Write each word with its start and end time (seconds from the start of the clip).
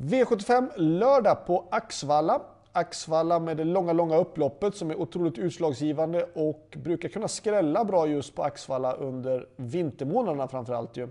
V75 0.00 0.70
lördag 0.76 1.46
på 1.46 1.64
Axvalla. 1.70 2.40
Axvalla 2.72 3.38
med 3.38 3.56
det 3.56 3.64
långa, 3.64 3.92
långa 3.92 4.16
upploppet 4.16 4.76
som 4.76 4.90
är 4.90 5.00
otroligt 5.00 5.38
utslagsgivande 5.38 6.26
och 6.34 6.76
brukar 6.76 7.08
kunna 7.08 7.28
skrälla 7.28 7.84
bra 7.84 8.06
just 8.06 8.34
på 8.34 8.42
Axvalla 8.42 8.92
under 8.92 9.46
vintermånaderna 9.56 10.48
framförallt 10.48 10.96
ju. 10.96 11.02
Uh, 11.02 11.10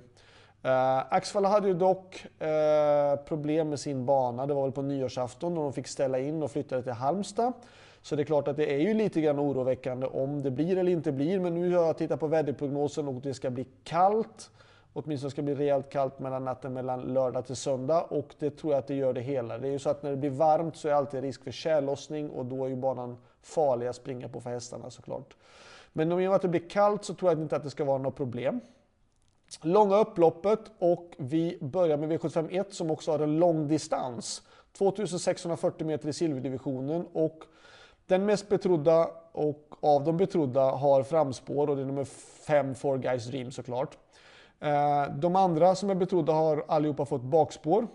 Axvalla 1.10 1.50
hade 1.50 1.68
ju 1.68 1.74
dock 1.74 2.26
uh, 2.42 3.26
problem 3.26 3.70
med 3.70 3.80
sin 3.80 4.06
bana. 4.06 4.46
Det 4.46 4.54
var 4.54 4.64
väl 4.64 4.72
på 4.72 4.82
nyårsafton 4.82 5.54
när 5.54 5.62
de 5.62 5.74
fick 5.74 5.88
ställa 5.88 6.20
in 6.20 6.44
och 6.44 6.52
flyttade 6.52 6.84
till 6.84 6.92
Halmstad. 6.92 7.54
Så 8.02 8.16
det 8.16 8.22
är 8.22 8.26
klart 8.26 8.48
att 8.48 8.58
det 8.58 8.74
är 8.74 8.80
ju 8.80 8.94
lite 8.94 9.22
grann 9.22 9.40
oroväckande 9.40 10.08
om 10.08 10.42
det 10.42 10.52
blir 10.52 10.78
eller 10.78 10.92
inte 10.92 11.12
blir. 11.12 11.40
Men 11.40 11.56
nu 11.56 11.76
har 11.76 11.86
jag 11.86 11.98
tittat 11.98 12.20
på 12.20 12.28
väderprognosen 12.28 13.08
och 13.08 13.14
det 13.14 13.34
ska 13.34 13.50
bli 13.50 13.66
kallt. 13.84 14.50
Åtminstone 15.00 15.32
ska 15.32 15.42
bli 15.42 15.56
rejält 15.56 15.90
kallt 15.90 16.20
mellan 16.20 16.46
natten 16.46 16.74
mellan 16.74 17.02
lördag 17.02 17.46
till 17.46 17.56
söndag 17.56 18.02
och 18.02 18.36
det 18.40 18.50
tror 18.50 18.74
jag 18.74 18.80
att 18.80 18.88
det 18.88 18.96
gör 18.96 19.14
det 19.14 19.22
hela. 19.22 19.58
Det 19.58 19.68
är 19.68 19.72
ju 19.72 19.80
så 19.80 19.90
att 19.90 20.04
när 20.04 20.12
det 20.12 20.18
blir 20.18 20.30
varmt 20.30 20.76
så 20.76 20.88
är 20.88 20.92
det 20.92 20.98
alltid 20.98 21.22
risk 21.22 21.44
för 21.44 21.52
tjällossning 21.52 22.30
och 22.30 22.46
då 22.46 22.66
är 22.66 22.70
ju 22.70 22.76
banan 22.76 23.18
farlig 23.42 23.88
att 23.88 23.96
springa 23.96 24.30
på 24.30 24.42
för 24.42 24.50
hästarna 24.50 24.90
såklart. 24.90 25.36
Men 25.94 26.12
om 26.12 26.34
att 26.34 26.42
det 26.42 26.48
blir 26.48 26.70
kallt 26.70 27.06
så 27.06 27.14
tror 27.14 27.32
jag 27.32 27.42
inte 27.42 27.56
att 27.56 27.64
det 27.64 27.70
ska 27.70 27.86
vara 27.86 27.98
något 27.98 28.16
problem. 28.16 28.60
Långa 29.62 29.98
upploppet 29.98 30.60
och 30.80 31.12
vi 31.18 31.58
börjar 31.62 31.98
med 31.98 32.12
V751 32.12 32.66
som 32.70 32.92
också 32.92 33.12
har 33.12 33.20
en 33.20 33.40
lång 33.40 33.68
distans. 33.68 34.42
2640 34.78 35.88
meter 35.88 36.10
i 36.10 36.14
silverdivisionen 36.14 37.08
och 37.14 37.44
den 38.06 38.26
mest 38.26 38.50
betrodda 38.50 39.10
och 39.32 39.76
av 39.80 40.04
de 40.04 40.18
betrodda 40.18 40.62
har 40.62 41.04
framspår 41.04 41.70
och 41.70 41.76
det 41.76 41.82
är 41.82 41.86
nummer 41.86 42.06
5 42.48 42.76
four 42.76 42.98
Guys 42.98 43.26
Dream 43.26 43.52
såklart. 43.52 43.98
Eh, 44.60 45.16
de 45.16 45.36
andra 45.36 45.76
som 45.76 45.90
är 45.90 45.96
betrodda 45.96 46.34
har 46.34 46.66
allihopa 46.68 47.06
fått 47.06 47.22
bakspår. 47.22 47.88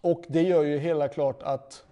Och 0.00 0.24
det 0.28 0.42
gör 0.42 0.62
ju 0.62 0.78
hela 0.78 1.08
klart 1.08 1.42
att 1.42 1.84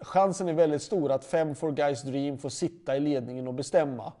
chansen 0.00 0.48
är 0.48 0.52
väldigt 0.52 0.82
stor 0.82 1.12
att 1.12 1.24
5 1.24 1.54
For 1.54 1.72
Guys 1.72 2.02
Dream 2.02 2.38
får 2.38 2.48
sitta 2.48 2.96
i 2.96 3.00
ledningen 3.00 3.48
och 3.48 3.54
bestämma. 3.54 4.12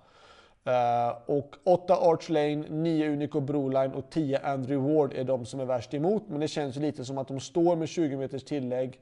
Eh, 0.64 1.16
och 1.26 1.56
8 1.64 1.96
Arch 1.96 2.30
Lane, 2.30 2.64
9 2.68 3.12
Unico 3.12 3.40
Broline 3.40 3.92
och 3.92 4.10
10 4.10 4.38
Andrew 4.38 4.94
Ward 4.94 5.12
är 5.12 5.24
de 5.24 5.46
som 5.46 5.60
är 5.60 5.64
värst 5.64 5.94
emot. 5.94 6.22
Men 6.28 6.40
det 6.40 6.48
känns 6.48 6.76
ju 6.76 6.80
lite 6.80 7.04
som 7.04 7.18
att 7.18 7.28
de 7.28 7.40
står 7.40 7.76
med 7.76 7.88
20 7.88 8.16
meters 8.16 8.44
tillägg. 8.44 9.00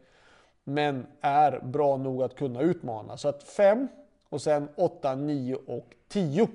Men 0.64 1.06
är 1.20 1.60
bra 1.60 1.96
nog 1.96 2.22
att 2.22 2.36
kunna 2.36 2.60
utmana. 2.60 3.16
Så 3.16 3.28
att 3.28 3.42
5 3.42 3.88
och 4.28 4.42
sen 4.42 4.68
8, 4.76 5.14
9 5.14 5.54
och 5.54 5.94
10. 6.08 6.48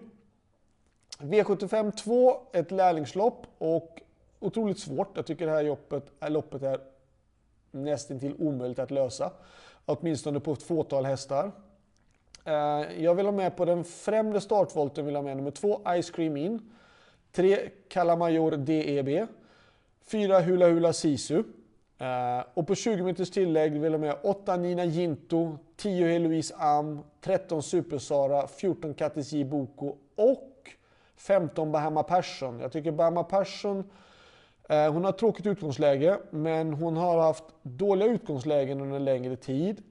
V75 1.19 1.91
2, 1.91 2.37
ett 2.51 2.71
lärlingslopp 2.71 3.47
och 3.57 4.01
otroligt 4.39 4.79
svårt. 4.79 5.09
Jag 5.13 5.25
tycker 5.25 5.45
det 5.45 5.51
här 5.51 5.63
loppet, 5.63 6.11
äh, 6.19 6.29
loppet 6.29 6.63
är 6.63 6.79
nästintill 7.71 8.35
omöjligt 8.39 8.79
att 8.79 8.91
lösa. 8.91 9.31
Åtminstone 9.85 10.39
på 10.39 10.53
ett 10.53 10.63
fåtal 10.63 11.05
hästar. 11.05 11.51
Eh, 12.45 13.03
jag 13.03 13.15
vill 13.15 13.25
ha 13.25 13.33
med 13.33 13.55
på 13.55 13.65
den 13.65 13.83
främre 13.83 14.41
startvolten, 14.41 15.05
vill 15.05 15.15
ha 15.15 15.23
med 15.23 15.37
nummer 15.37 15.51
2 15.51 15.81
Ice 16.01 16.09
Cream 16.09 16.37
In. 16.37 16.71
3 17.31 17.69
Kalamajor 17.89 18.51
DEB. 18.51 19.27
4 20.05 20.39
Hula 20.39 20.69
Hula 20.69 20.93
Sisu. 20.93 21.43
Eh, 21.97 22.45
och 22.53 22.67
på 22.67 22.75
20 22.75 23.03
meters 23.03 23.31
tillägg 23.31 23.71
vill 23.71 23.91
jag 23.91 24.01
med 24.01 24.15
8 24.23 24.57
Nina 24.57 24.85
Ginto, 24.85 25.57
10 25.75 26.07
Heloise 26.07 26.55
Am, 26.57 26.99
13 27.21 27.63
Super 27.63 27.97
Sara, 27.97 28.47
14 28.47 28.93
Kattis 28.93 29.31
J 29.31 29.43
Boko 29.43 29.95
och 30.15 30.54
15 31.17 31.71
Bahama 31.71 32.03
Persson. 32.03 32.59
Jag 32.59 32.71
tycker 32.71 32.91
Bahama 32.91 33.23
Persson, 33.23 33.83
eh, 34.69 34.93
hon 34.93 35.03
har 35.03 35.09
ett 35.09 35.17
tråkigt 35.17 35.45
utgångsläge, 35.45 36.19
men 36.29 36.73
hon 36.73 36.97
har 36.97 37.21
haft 37.21 37.43
dåliga 37.61 38.09
utgångslägen 38.09 38.81
under 38.81 38.95
en 38.95 39.05
längre 39.05 39.35
tid 39.35 39.83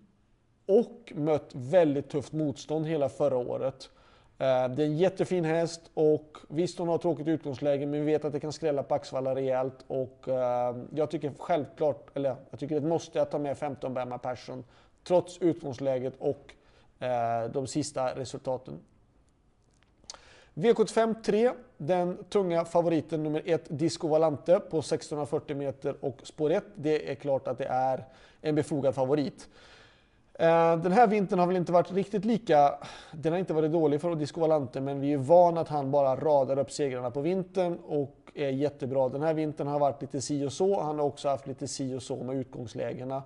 och 0.67 1.13
mött 1.15 1.51
väldigt 1.53 2.11
tufft 2.11 2.33
motstånd 2.33 2.87
hela 2.87 3.09
förra 3.09 3.37
året. 3.37 3.91
Eh, 4.39 4.69
det 4.69 4.83
är 4.83 4.87
en 4.87 4.97
jättefin 4.97 5.45
häst 5.45 5.91
och 5.95 6.39
visst 6.49 6.79
hon 6.79 6.89
har 6.89 6.99
tråkigt 6.99 7.29
utgångsläge 7.29 7.87
men 7.87 8.01
vi 8.01 8.07
vet 8.07 8.25
att 8.25 8.33
det 8.33 8.41
kan 8.41 8.53
skrälla 8.53 8.83
på 8.83 8.95
Axvalla 8.95 9.35
rejält 9.35 9.85
och 9.87 10.29
eh, 10.29 10.77
jag 10.95 11.11
tycker 11.11 11.33
självklart, 11.39 12.17
eller 12.17 12.37
jag 12.51 12.61
tycker 12.61 12.81
det 12.81 12.87
måste 12.87 13.19
jag 13.19 13.31
ta 13.31 13.39
med 13.39 13.59
15 13.59 13.95
Bahama 13.95 14.19
Persson 14.19 14.65
trots 15.05 15.39
utgångsläget 15.39 16.15
och 16.19 16.55
de 17.53 17.67
sista 17.67 18.19
resultaten. 18.19 18.81
V75 20.55 21.15
3, 21.23 21.53
den 21.77 22.25
tunga 22.29 22.65
favoriten 22.65 23.23
nummer 23.23 23.43
1, 23.45 23.63
Disco 23.69 24.09
Valante 24.09 24.61
på 24.61 24.79
1640 24.79 25.57
meter 25.57 25.97
och 26.01 26.21
spår 26.23 26.51
1. 26.51 26.65
Det 26.75 27.11
är 27.11 27.15
klart 27.15 27.49
att 27.49 27.59
det 27.59 27.65
är 27.65 28.05
en 28.41 28.55
befogad 28.55 28.95
favorit. 28.95 29.49
Eh, 30.39 30.77
den 30.77 30.93
här 30.93 31.07
vintern 31.07 31.39
har 31.39 31.47
väl 31.47 31.57
inte 31.57 31.73
varit 31.73 31.93
riktigt 31.93 32.25
lika, 32.25 32.75
den 33.13 33.33
har 33.33 33.41
inte 33.41 33.55
varit 33.55 33.73
dålig 33.73 34.01
för 34.01 34.15
Disco 34.15 34.41
Valante 34.41 34.81
men 34.81 35.01
vi 35.01 35.13
är 35.13 35.17
vana 35.17 35.61
att 35.61 35.69
han 35.69 35.91
bara 35.91 36.17
radar 36.17 36.59
upp 36.59 36.71
segrarna 36.71 37.11
på 37.11 37.21
vintern 37.21 37.79
och 37.87 38.17
är 38.35 38.51
jättebra. 38.51 39.09
Den 39.09 39.23
här 39.23 39.35
vintern 39.35 39.67
har 39.67 39.79
varit 39.79 40.01
lite 40.01 40.21
si 40.21 40.47
och 40.47 40.53
så, 40.53 40.81
han 40.81 40.99
har 40.99 41.07
också 41.07 41.29
haft 41.29 41.47
lite 41.47 41.69
si 41.69 41.95
och 41.95 42.03
så 42.03 42.17
med 42.17 42.37
utgångslägena. 42.37 43.23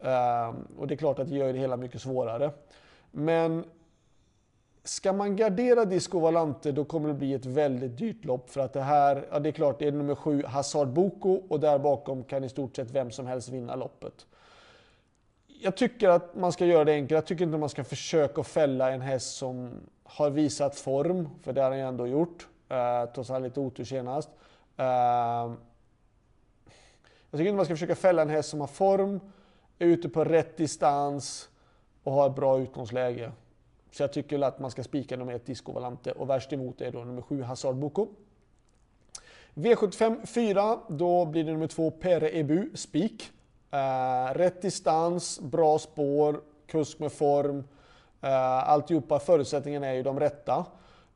Eh, 0.00 0.54
och 0.78 0.86
det 0.86 0.94
är 0.94 0.96
klart 0.96 1.18
att 1.18 1.28
det 1.28 1.36
gör 1.36 1.52
det 1.52 1.58
hela 1.58 1.76
mycket 1.76 2.02
svårare. 2.02 2.50
Men 3.10 3.64
Ska 4.84 5.12
man 5.12 5.36
gardera 5.36 5.84
Disco 5.84 6.18
Valante 6.18 6.72
då 6.72 6.84
kommer 6.84 7.08
det 7.08 7.14
bli 7.14 7.34
ett 7.34 7.46
väldigt 7.46 7.98
dyrt 7.98 8.24
lopp 8.24 8.50
för 8.50 8.60
att 8.60 8.72
det 8.72 8.80
här, 8.80 9.26
ja 9.30 9.38
det 9.38 9.48
är 9.48 9.52
klart 9.52 9.78
det 9.78 9.88
är 9.88 9.92
nummer 9.92 10.14
sju 10.14 10.42
Hazard 10.44 10.88
Boko 10.88 11.42
och 11.48 11.60
där 11.60 11.78
bakom 11.78 12.24
kan 12.24 12.44
i 12.44 12.48
stort 12.48 12.76
sett 12.76 12.90
vem 12.90 13.10
som 13.10 13.26
helst 13.26 13.48
vinna 13.48 13.76
loppet. 13.76 14.26
Jag 15.46 15.76
tycker 15.76 16.08
att 16.08 16.34
man 16.34 16.52
ska 16.52 16.66
göra 16.66 16.84
det 16.84 16.92
enkelt. 16.92 17.10
Jag 17.10 17.26
tycker 17.26 17.44
inte 17.44 17.58
man 17.58 17.68
ska 17.68 17.84
försöka 17.84 18.42
fälla 18.42 18.92
en 18.92 19.00
häst 19.00 19.36
som 19.36 19.70
har 20.04 20.30
visat 20.30 20.76
form, 20.76 21.28
för 21.42 21.52
det 21.52 21.60
har 21.60 21.70
han 21.70 21.78
ju 21.78 21.84
ändå 21.84 22.06
gjort. 22.06 22.48
Eh, 22.68 23.04
trots 23.14 23.30
att 23.30 23.34
han 23.34 23.42
lite 23.42 23.60
otur 23.60 23.84
senast. 23.84 24.28
Eh, 24.76 24.84
jag 27.30 27.38
tycker 27.38 27.44
inte 27.44 27.52
man 27.52 27.64
ska 27.64 27.74
försöka 27.74 27.94
fälla 27.94 28.22
en 28.22 28.30
häst 28.30 28.48
som 28.48 28.60
har 28.60 28.66
form, 28.66 29.20
är 29.78 29.86
ute 29.86 30.08
på 30.08 30.24
rätt 30.24 30.56
distans 30.56 31.48
och 32.02 32.12
har 32.12 32.30
ett 32.30 32.36
bra 32.36 32.58
utgångsläge. 32.58 33.32
Så 33.92 34.02
jag 34.02 34.12
tycker 34.12 34.42
att 34.42 34.58
man 34.58 34.70
ska 34.70 34.82
spika 34.82 35.16
nummer 35.16 35.32
1 35.32 35.46
Disco 35.46 35.72
Valante 35.72 36.12
och 36.12 36.30
värst 36.30 36.52
emot 36.52 36.80
är 36.80 36.92
då 36.92 36.98
nummer 36.98 37.22
7 37.22 37.42
Hazard 37.42 37.76
Boko. 37.76 38.08
V75 39.54 40.26
4, 40.26 40.78
då 40.88 41.24
blir 41.24 41.44
det 41.44 41.52
nummer 41.52 41.66
2 41.66 41.90
Pere 41.90 42.38
Ebu, 42.38 42.70
spik. 42.74 43.30
Uh, 43.74 44.34
rätt 44.34 44.62
distans, 44.62 45.40
bra 45.40 45.78
spår, 45.78 46.40
kusk 46.66 46.98
med 46.98 47.12
form. 47.12 47.58
Uh, 47.58 48.68
alltihopa, 48.70 49.18
förutsättningarna 49.18 49.86
är 49.86 49.94
ju 49.94 50.02
de 50.02 50.20
rätta. 50.20 50.64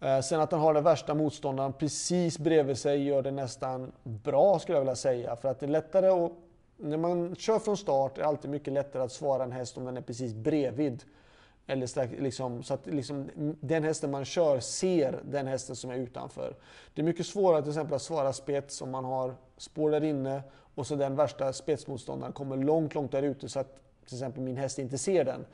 Uh, 0.05 0.21
sen 0.21 0.41
att 0.41 0.53
han 0.53 0.61
har 0.61 0.75
den 0.75 0.85
värsta 0.85 1.15
motståndaren 1.15 1.73
precis 1.73 2.39
bredvid 2.39 2.79
sig 2.79 3.03
gör 3.03 3.23
det 3.23 3.31
nästan 3.31 3.93
bra 4.03 4.59
skulle 4.59 4.77
jag 4.77 4.81
vilja 4.81 4.97
säga. 4.97 5.37
För 5.37 5.49
att 5.49 5.61
det 5.61 5.67
är 5.67 5.71
lättare 5.71 6.07
att... 6.07 6.33
När 6.79 6.97
man 6.97 7.37
kör 7.37 7.59
från 7.59 7.77
start 7.77 8.19
är 8.19 8.23
det 8.23 8.29
alltid 8.29 8.51
mycket 8.51 8.73
lättare 8.73 9.03
att 9.03 9.13
svara 9.13 9.45
en 9.45 9.53
häst 9.53 9.77
om 9.77 9.85
den 9.85 9.97
är 9.97 10.01
precis 10.01 10.35
bredvid. 10.35 11.05
Eller 11.67 11.87
strax, 11.87 12.13
liksom, 12.19 12.63
så 12.63 12.75
att 12.75 12.87
liksom, 12.87 13.31
den 13.61 13.85
hästen 13.85 14.11
man 14.11 14.25
kör 14.25 14.61
ser 14.61 15.21
den 15.25 15.47
hästen 15.47 15.77
som 15.77 15.91
är 15.91 15.97
utanför. 15.97 16.57
Det 16.95 17.03
är 17.03 17.05
mycket 17.05 17.27
svårare 17.27 17.63
till 17.63 17.71
exempel 17.71 17.95
att 17.95 18.03
svara 18.03 18.33
spets 18.33 18.83
om 18.83 18.91
man 18.91 19.05
har 19.05 19.35
spår 19.57 19.91
där 19.91 20.05
inne 20.05 20.43
och 20.75 20.87
så 20.87 20.95
den 20.97 21.17
värsta 21.17 21.53
spetsmotståndaren 21.53 22.33
kommer 22.33 22.57
långt, 22.57 22.95
långt 22.95 23.13
där 23.13 23.23
ute 23.23 23.49
så 23.49 23.61
att 23.61 23.81
till 24.07 24.17
exempel 24.17 24.43
min 24.43 24.57
häst 24.57 24.79
inte 24.79 24.99
ser 24.99 25.25
den. 25.25 25.45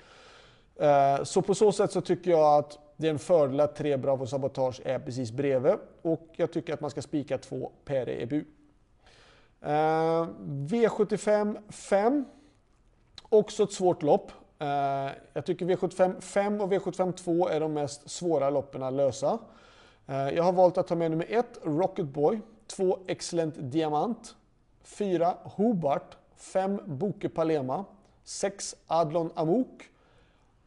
Eh, 0.76 1.24
så 1.24 1.42
på 1.42 1.54
så 1.54 1.72
sätt 1.72 1.92
så 1.92 2.00
tycker 2.00 2.30
jag 2.30 2.58
att 2.58 2.78
det 2.96 3.06
är 3.06 3.10
en 3.10 3.18
fördel 3.18 3.60
att 3.60 3.76
tre 3.76 3.96
Bravo 3.96 4.26
Sabotage 4.26 4.80
är 4.84 4.98
precis 4.98 5.32
bredvid 5.32 5.74
och 6.02 6.28
jag 6.36 6.52
tycker 6.52 6.74
att 6.74 6.80
man 6.80 6.90
ska 6.90 7.02
spika 7.02 7.38
två 7.38 7.72
Pere 7.84 8.22
Ebu. 8.22 8.44
Eh, 9.60 10.26
V75 10.48 11.70
5. 11.70 12.24
Också 13.28 13.62
ett 13.62 13.72
svårt 13.72 14.02
lopp. 14.02 14.32
Eh, 14.62 15.10
jag 15.32 15.44
tycker 15.44 15.66
V75 15.66 16.20
5 16.20 16.60
och 16.60 16.72
V75 16.72 17.12
2 17.12 17.48
är 17.48 17.60
de 17.60 17.72
mest 17.72 18.10
svåra 18.10 18.50
loppen 18.50 18.82
att 18.82 18.92
lösa. 18.92 19.38
Eh, 20.06 20.28
jag 20.28 20.42
har 20.42 20.52
valt 20.52 20.78
att 20.78 20.86
ta 20.86 20.94
med 20.94 21.10
nummer 21.10 21.26
1, 21.28 21.46
Rocket 21.62 22.06
Boy, 22.06 22.40
2 22.66 22.98
Excellent 23.06 23.54
Diamant, 23.58 24.36
4 24.82 25.34
Hobart, 25.42 26.16
5 26.36 26.80
Boke 26.86 27.28
Palema, 27.28 27.84
6 28.24 28.76
Adlon 28.86 29.30
Amok 29.34 29.90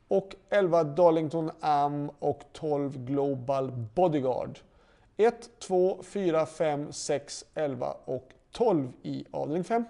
och 0.07 0.35
11 0.49 0.83
Darlington 0.83 1.51
Am 1.59 2.11
och 2.19 2.41
12 2.53 3.05
Global 3.05 3.71
Bodyguard. 3.71 4.59
1, 5.17 5.49
2, 5.59 5.99
4, 6.03 6.45
5, 6.45 6.91
6, 6.91 7.45
11 7.53 7.95
och 8.05 8.29
12 8.51 8.91
i 9.01 9.25
avdelning 9.31 9.63
5. 9.63 9.85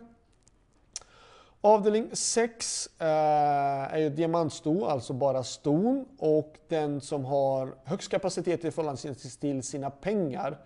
Avdelning 1.65 2.09
6 2.13 2.89
eh, 2.99 3.07
är 3.07 3.97
ju 3.97 4.09
diamantsto, 4.09 4.85
alltså 4.85 5.13
bara 5.13 5.43
ston 5.43 6.05
och 6.17 6.57
den 6.67 7.01
som 7.01 7.25
har 7.25 7.75
högst 7.83 8.11
kapacitet 8.11 8.65
i 8.65 8.71
förhållande 8.71 9.15
till 9.39 9.63
sina 9.63 9.89
pengar. 9.89 10.57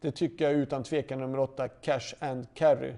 Det 0.00 0.10
tycker 0.10 0.44
jag 0.44 0.54
utan 0.54 0.82
tvekan 0.82 1.18
nummer 1.18 1.38
8, 1.38 1.68
Cash 1.68 2.14
and 2.18 2.46
Carry. 2.54 2.92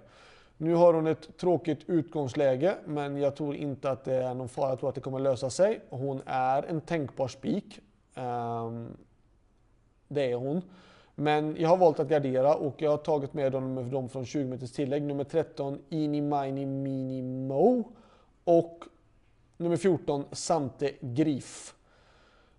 Nu 0.57 0.75
har 0.75 0.95
hon 0.95 1.07
ett 1.07 1.39
tråkigt 1.39 1.81
utgångsläge, 1.87 2.75
men 2.85 3.17
jag 3.17 3.37
tror 3.37 3.57
inte 3.57 3.91
att 3.91 4.05
det 4.05 4.15
är 4.15 4.35
någon 4.35 4.49
fara. 4.49 4.69
Jag 4.69 4.79
tror 4.79 4.89
att 4.89 4.95
det 4.95 5.01
kommer 5.01 5.19
lösa 5.19 5.51
sig. 5.51 5.81
Hon 5.91 6.23
är 6.27 6.63
en 6.63 6.81
tänkbar 6.81 7.29
spik. 7.29 7.81
Eh, 8.15 8.71
det 10.09 10.33
är 10.33 10.35
hon. 10.35 10.63
Men 11.21 11.57
jag 11.59 11.69
har 11.69 11.77
valt 11.77 12.01
att 12.01 12.09
gardera 12.09 12.55
och 12.55 12.83
jag 12.83 12.91
har 12.91 12.97
tagit 12.97 13.35
med 13.35 13.53
dem, 13.53 13.91
dem 13.91 14.09
från 14.09 14.27
20 14.27 14.45
meters 14.45 14.73
tillägg. 14.73 15.03
Nummer 15.03 15.25
13 15.25 15.79
Ini 15.89 16.21
Mini 16.21 16.67
Mini 16.67 17.23
Mo 17.23 17.93
och 18.45 18.85
nummer 19.57 19.77
14 19.77 20.25
Sante 20.33 20.93
Grif. 21.01 21.75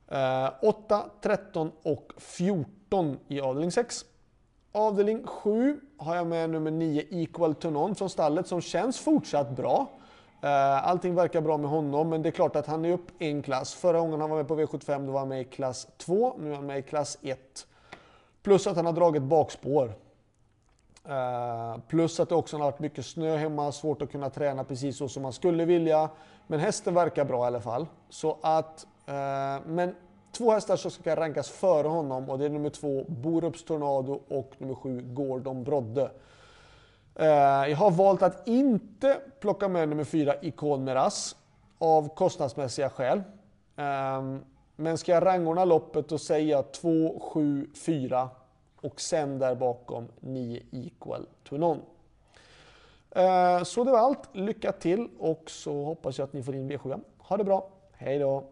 Eh, 0.08 0.50
8, 0.62 1.06
13 1.22 1.72
och 1.84 2.12
14 2.18 3.18
i 3.28 3.42
avdelning 3.42 3.72
6. 3.72 4.06
Avdelning 4.72 5.28
7 5.28 5.80
har 5.98 6.16
jag 6.16 6.28
med 6.28 6.50
nummer 6.50 6.72
9 6.72 7.04
Equal 7.10 7.56
to 7.56 7.70
None 7.70 7.96
från 7.96 8.10
stallet 8.10 8.48
som 8.48 8.62
känns 8.62 9.00
fortsatt 9.00 9.50
bra. 9.50 9.88
Eh, 10.42 10.88
allting 10.88 11.16
verkar 11.16 11.42
bra 11.42 11.58
med 11.58 11.70
honom, 11.70 12.10
men 12.10 12.22
det 12.22 12.30
är 12.30 12.32
klart 12.32 12.56
att 12.56 12.68
han 12.68 12.86
är 12.86 12.94
upp 12.94 13.12
en 13.20 13.42
klass. 13.42 13.74
Förra 13.74 14.00
gången 14.00 14.22
han 14.22 14.30
var 14.30 14.38
med 14.38 14.48
på 14.48 14.60
V75 14.60 15.06
då 15.06 15.12
var 15.12 15.20
han 15.20 15.30
med 15.30 15.42
i 15.42 15.44
klass 15.44 15.88
2, 15.98 16.36
nu 16.40 16.52
är 16.52 16.56
han 16.56 16.66
med 16.66 16.80
i 16.80 16.82
klass 16.82 17.18
1. 17.22 17.66
Plus 18.44 18.68
att 18.68 18.76
han 18.76 18.86
har 18.86 18.94
dragit 18.94 19.24
bakspår. 19.24 19.94
Uh, 21.10 21.80
plus 21.88 22.20
att 22.20 22.30
det 22.30 22.36
också 22.36 22.58
har 22.58 22.64
varit 22.64 22.80
mycket 22.80 23.06
snö 23.06 23.38
hemma, 23.38 23.72
svårt 23.72 24.02
att 24.02 24.12
kunna 24.12 24.30
träna 24.30 24.64
precis 24.64 24.98
så 24.98 25.10
som 25.10 25.24
man 25.24 25.34
skulle 25.34 25.66
vilja. 25.66 26.10
Men 26.48 26.60
hästen 26.60 26.94
verkar 26.94 27.26
bra 27.26 27.44
i 27.44 27.48
alla 27.48 27.62
fall. 27.62 27.86
Så 28.10 28.38
att, 28.42 28.88
uh, 29.08 29.68
men 29.68 29.96
två 30.32 30.52
hästar 30.52 30.76
som 30.76 30.92
ska 30.92 31.16
rankas 31.16 31.50
före 31.50 31.88
honom 31.88 32.30
och 32.30 32.40
det 32.40 32.46
är 32.46 32.50
nummer 32.50 32.70
två 32.70 33.06
Borups 33.08 33.64
Tornado 33.64 34.22
och 34.28 34.52
nummer 34.58 34.76
sju 34.76 35.02
Gordon 35.02 35.64
Brodde. 35.64 36.12
Uh, 37.20 37.70
jag 37.70 37.78
har 37.78 37.92
valt 37.92 38.22
att 38.22 38.48
inte 38.48 39.18
plocka 39.40 39.68
med 39.68 39.90
nummer 39.90 40.04
fyra 40.04 40.36
Ikon 40.42 40.84
Meras 40.84 41.36
av 41.78 42.16
kostnadsmässiga 42.16 42.90
skäl. 42.90 43.24
Ehm, 43.76 44.40
men 44.80 44.98
ska 44.98 45.12
jag 45.12 45.26
rangordna 45.26 45.66
loppet 45.66 46.10
då 46.10 46.18
säger 46.18 46.52
jag 46.52 46.72
2, 46.72 47.20
7, 47.20 47.70
4 47.76 48.30
och 48.82 49.02
sen 49.02 49.40
där 49.40 49.56
bakom 49.56 50.08
9 50.20 50.62
Equal 50.72 51.26
to 51.44 51.58
None. 51.58 51.82
Eh, 53.12 53.64
så 53.64 53.84
det 53.84 53.92
var 53.92 54.00
allt. 54.00 54.36
Lycka 54.36 54.72
till 54.72 55.10
och 55.20 55.44
så 55.50 55.84
hoppas 55.84 56.18
jag 56.18 56.26
att 56.26 56.34
ni 56.34 56.44
får 56.44 56.56
in 56.56 56.72
V7. 56.72 57.02
Ha 57.18 57.38
det 57.38 57.44
bra. 57.44 57.70
Hej 57.92 58.20
då! 58.20 58.44